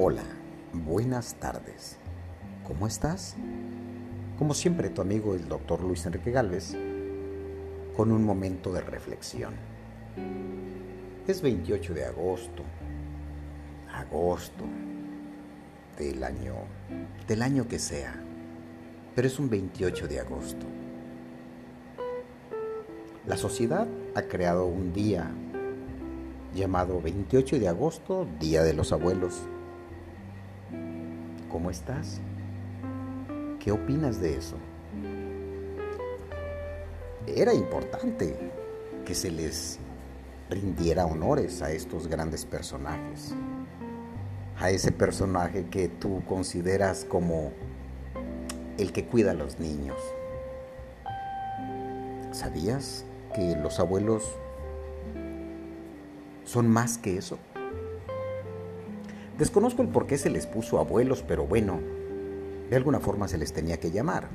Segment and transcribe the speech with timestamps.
[0.00, 0.22] Hola,
[0.72, 1.96] buenas tardes.
[2.64, 3.34] ¿Cómo estás?
[4.38, 6.76] Como siempre, tu amigo el doctor Luis Enrique Galvez,
[7.96, 9.54] con un momento de reflexión.
[11.26, 12.62] Es 28 de agosto,
[13.92, 14.62] agosto
[15.98, 16.54] del año,
[17.26, 18.14] del año que sea,
[19.16, 20.66] pero es un 28 de agosto.
[23.26, 25.28] La sociedad ha creado un día
[26.54, 29.48] llamado 28 de agosto, Día de los Abuelos.
[31.50, 32.20] ¿Cómo estás?
[33.60, 34.56] ¿Qué opinas de eso?
[37.26, 38.36] Era importante
[39.04, 39.78] que se les
[40.50, 43.34] rindiera honores a estos grandes personajes,
[44.58, 47.52] a ese personaje que tú consideras como
[48.78, 49.96] el que cuida a los niños.
[52.32, 54.24] ¿Sabías que los abuelos
[56.44, 57.38] son más que eso.
[59.38, 61.78] Desconozco el por qué se les puso abuelos, pero bueno,
[62.68, 64.28] de alguna forma se les tenía que llamar.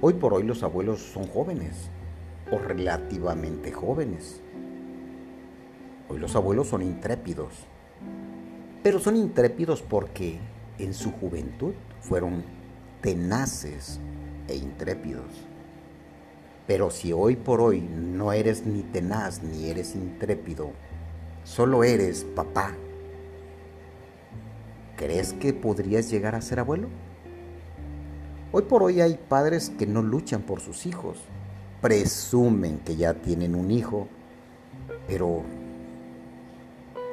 [0.00, 1.88] Hoy por hoy los abuelos son jóvenes
[2.50, 4.40] o relativamente jóvenes.
[6.08, 7.54] Hoy los abuelos son intrépidos,
[8.82, 10.40] pero son intrépidos porque
[10.80, 12.42] en su juventud fueron
[13.02, 14.00] tenaces
[14.48, 15.30] e intrépidos.
[16.66, 20.72] Pero si hoy por hoy no eres ni tenaz ni eres intrépido,
[21.44, 22.74] solo eres papá,
[25.00, 26.88] ¿crees que podrías llegar a ser abuelo?
[28.52, 31.16] Hoy por hoy hay padres que no luchan por sus hijos,
[31.80, 34.08] presumen que ya tienen un hijo,
[35.08, 35.44] pero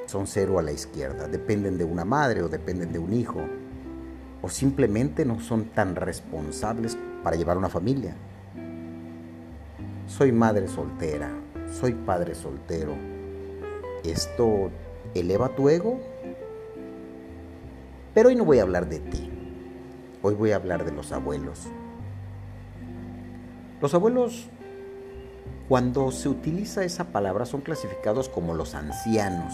[0.08, 3.40] son cero a la izquierda, dependen de una madre o dependen de un hijo,
[4.42, 8.18] o simplemente no son tan responsables para llevar una familia
[10.08, 11.30] soy madre soltera,
[11.80, 12.94] soy padre soltero.
[14.04, 14.72] ¿Esto
[15.14, 16.00] eleva tu ego?
[18.18, 19.30] Pero hoy no voy a hablar de ti.
[20.24, 21.68] Hoy voy a hablar de los abuelos.
[23.80, 24.50] Los abuelos,
[25.69, 29.53] cuando se utiliza esa palabra, son clasificados como los ancianos.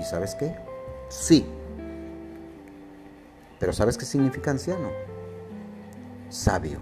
[0.00, 0.56] ¿Y sabes qué?
[1.10, 1.44] Sí.
[3.60, 4.88] Pero ¿sabes qué significa anciano?
[6.30, 6.80] Sabio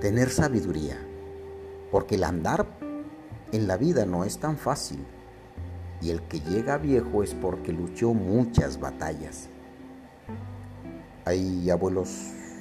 [0.00, 0.96] tener sabiduría,
[1.90, 2.64] porque el andar
[3.52, 5.04] en la vida no es tan fácil
[6.04, 9.48] y el que llega viejo es porque luchó muchas batallas.
[11.24, 12.10] Hay abuelos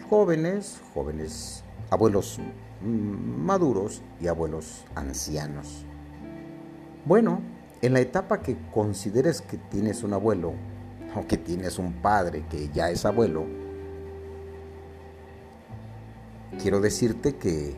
[0.09, 2.39] jóvenes, jóvenes, abuelos
[2.81, 5.85] maduros y abuelos ancianos.
[7.05, 7.41] Bueno,
[7.81, 10.53] en la etapa que consideres que tienes un abuelo
[11.13, 13.45] o que tienes un padre que ya es abuelo,
[16.61, 17.75] quiero decirte que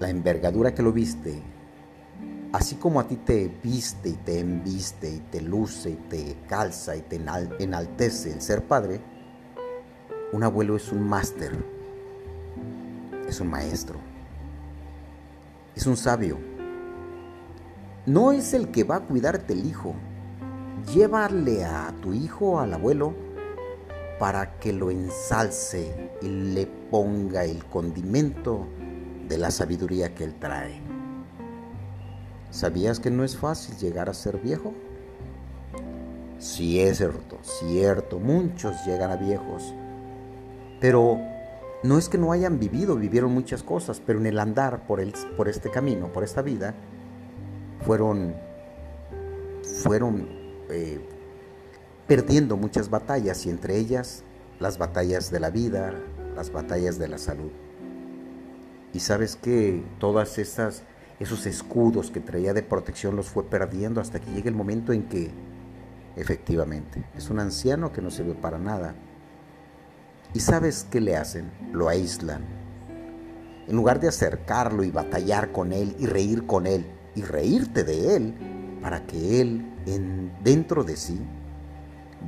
[0.00, 1.40] la envergadura que lo viste,
[2.52, 6.96] así como a ti te viste y te embiste y te luce y te calza
[6.96, 7.20] y te
[7.58, 9.00] enaltece el ser padre,
[10.32, 11.52] un abuelo es un máster,
[13.28, 13.98] es un maestro,
[15.74, 16.38] es un sabio.
[18.06, 19.94] No es el que va a cuidarte el hijo.
[20.94, 23.14] Llévale a tu hijo, al abuelo,
[24.18, 28.66] para que lo ensalce y le ponga el condimento
[29.28, 30.95] de la sabiduría que él trae.
[32.56, 34.72] ¿Sabías que no es fácil llegar a ser viejo?
[36.38, 39.74] Cierto, cierto, muchos llegan a viejos,
[40.80, 41.20] pero
[41.82, 45.12] no es que no hayan vivido, vivieron muchas cosas, pero en el andar por, el,
[45.36, 46.74] por este camino, por esta vida,
[47.84, 48.34] fueron,
[49.82, 50.26] fueron
[50.70, 50.98] eh,
[52.06, 54.24] perdiendo muchas batallas y entre ellas
[54.60, 55.92] las batallas de la vida,
[56.34, 57.50] las batallas de la salud.
[58.94, 60.84] Y sabes que todas esas
[61.18, 65.04] esos escudos que traía de protección los fue perdiendo hasta que llega el momento en
[65.04, 65.30] que
[66.14, 68.94] efectivamente es un anciano que no sirve para nada.
[70.34, 71.50] ¿Y sabes qué le hacen?
[71.72, 72.44] Lo aíslan.
[73.66, 78.16] En lugar de acercarlo y batallar con él y reír con él y reírte de
[78.16, 78.34] él
[78.82, 81.20] para que él en dentro de sí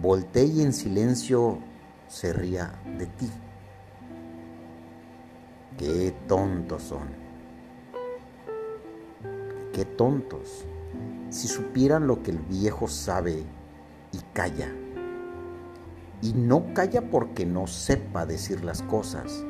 [0.01, 1.59] voltee y en silencio
[2.09, 3.31] se ría de ti.
[5.77, 7.28] Qué tontos son.
[9.73, 10.65] Qué tontos.
[11.31, 13.45] Si supieran lo que el viejo sabe
[14.13, 14.73] y calla.
[16.23, 19.45] Y no calla porque no sepa decir las cosas,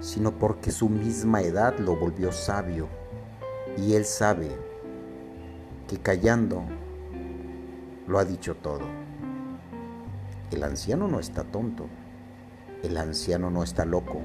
[0.00, 2.88] sino porque su misma edad lo volvió sabio.
[3.76, 4.50] Y él sabe
[5.88, 6.62] que callando
[8.06, 8.82] lo ha dicho todo.
[10.50, 11.86] El anciano no está tonto,
[12.82, 14.20] el anciano no está loco,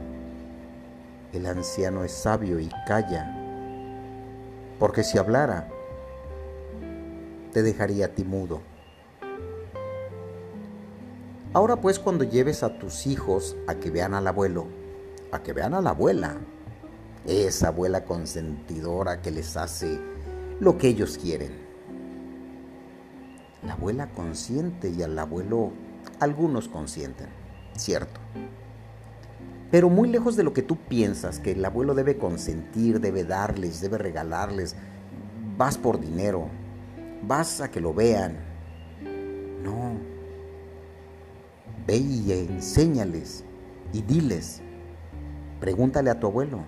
[1.34, 3.39] el anciano es sabio y calla,
[4.80, 5.68] porque si hablara,
[7.54, 8.62] te dejaría a ti mudo,
[11.52, 14.68] Ahora pues cuando lleves a tus hijos a que vean al abuelo,
[15.32, 16.38] a que vean a la abuela,
[17.26, 20.00] esa abuela consentidora que les hace
[20.60, 21.52] lo que ellos quieren.
[23.66, 25.72] La abuela consiente y al abuelo
[26.20, 27.30] algunos consienten,
[27.76, 28.20] cierto.
[29.72, 33.82] Pero muy lejos de lo que tú piensas, que el abuelo debe consentir, debe darles,
[33.82, 34.76] debe regalarles,
[35.58, 36.48] vas por dinero,
[37.22, 38.38] vas a que lo vean.
[39.64, 39.94] No.
[41.86, 43.44] Ve y enséñales
[43.94, 44.62] y diles.
[45.60, 46.60] Pregúntale a tu abuelo.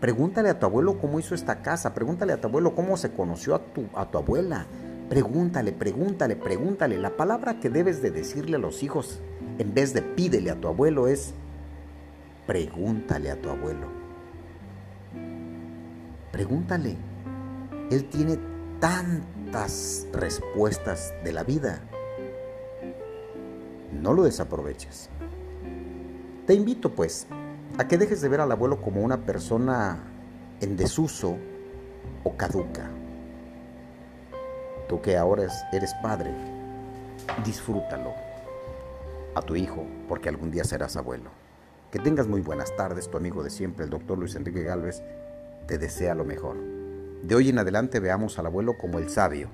[0.00, 1.94] Pregúntale a tu abuelo cómo hizo esta casa.
[1.94, 4.66] Pregúntale a tu abuelo cómo se conoció a tu, a tu abuela.
[5.08, 6.98] Pregúntale, pregúntale, pregúntale.
[6.98, 9.20] La palabra que debes de decirle a los hijos
[9.58, 11.34] en vez de pídele a tu abuelo es
[12.46, 13.86] pregúntale a tu abuelo.
[16.32, 16.96] Pregúntale.
[17.90, 18.38] Él tiene
[18.78, 21.80] tantas respuestas de la vida.
[23.92, 25.10] No lo desaproveches.
[26.46, 27.26] Te invito pues
[27.78, 29.98] a que dejes de ver al abuelo como una persona
[30.60, 31.36] en desuso
[32.24, 32.90] o caduca.
[34.88, 36.34] Tú que ahora eres padre,
[37.44, 38.12] disfrútalo
[39.34, 41.39] a tu hijo porque algún día serás abuelo.
[41.90, 45.02] Que tengas muy buenas tardes, tu amigo de siempre, el doctor Luis Enrique Galvez,
[45.66, 46.56] te desea lo mejor.
[47.24, 49.48] De hoy en adelante veamos al abuelo como el sabio,